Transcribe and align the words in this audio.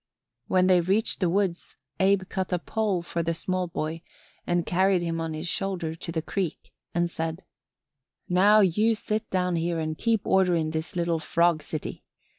When 0.47 0.65
they 0.65 0.81
reached 0.81 1.19
the 1.19 1.29
woods 1.29 1.75
Abe 1.99 2.23
cut 2.27 2.51
a 2.51 2.57
pole 2.57 3.03
for 3.03 3.21
the 3.21 3.35
small 3.35 3.67
boy 3.67 4.01
and 4.47 4.65
carried 4.65 5.03
him 5.03 5.21
on 5.21 5.35
his 5.35 5.47
shoulder 5.47 5.93
to 5.93 6.11
the 6.11 6.23
creek 6.23 6.73
and 6.91 7.07
said: 7.07 7.43
"Now 8.27 8.61
you 8.61 8.95
sit 8.95 9.29
down 9.29 9.57
here 9.57 9.77
and 9.79 9.95
keep 9.95 10.25
order 10.25 10.55
in 10.55 10.71
this 10.71 10.95
little 10.95 11.19
frog 11.19 11.61
city. 11.61 12.03